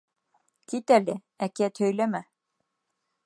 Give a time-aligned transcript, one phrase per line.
[0.71, 1.15] Кит әле,
[1.47, 2.25] әкиәт һөйләмә!